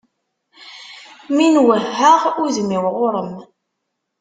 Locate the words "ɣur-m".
2.95-3.31